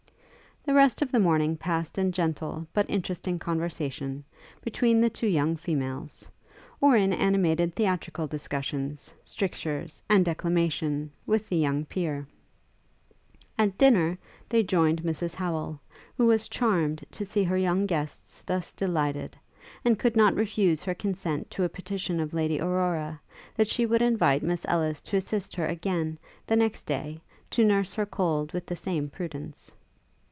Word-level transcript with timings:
The 0.63 0.75
rest 0.75 1.01
of 1.01 1.11
the 1.11 1.19
morning 1.19 1.57
passed 1.57 1.97
in 1.97 2.11
gentle, 2.11 2.67
but 2.71 2.87
interesting 2.87 3.39
conversation, 3.39 4.23
between 4.63 5.01
the 5.01 5.09
two 5.09 5.25
young 5.27 5.55
females; 5.55 6.29
or 6.79 6.95
in 6.95 7.11
animated 7.13 7.73
theatrical 7.73 8.27
discussions, 8.27 9.11
strictures, 9.25 10.03
and 10.07 10.23
declamation, 10.23 11.09
with 11.25 11.49
the 11.49 11.55
young 11.55 11.85
peer. 11.85 12.27
At 13.57 13.75
dinner 13.79 14.19
they 14.49 14.61
joined 14.61 15.01
Mrs 15.01 15.33
Howel, 15.33 15.79
who 16.15 16.27
was 16.27 16.47
charmed 16.47 17.03
to 17.09 17.25
see 17.25 17.41
her 17.43 17.57
young 17.57 17.87
guests 17.87 18.41
thus 18.43 18.71
delighted, 18.75 19.35
and 19.83 19.97
could 19.97 20.15
not 20.15 20.35
refuse 20.35 20.83
her 20.83 20.93
consent 20.93 21.49
to 21.51 21.63
a 21.63 21.69
petition 21.69 22.19
of 22.19 22.35
Lady 22.35 22.61
Aurora, 22.61 23.19
that 23.55 23.65
she 23.67 23.87
would 23.87 24.03
invite 24.03 24.43
Miss 24.43 24.63
Ellis 24.69 25.01
to 25.01 25.17
assist 25.17 25.55
her 25.55 25.65
again, 25.65 26.19
the 26.45 26.55
next 26.55 26.85
day, 26.85 27.19
to 27.49 27.65
nurse 27.65 27.95
her 27.95 28.05
cold 28.05 28.51
with 28.53 28.67
the 28.67 28.75
same 28.75 29.09
prudence. 29.09 29.71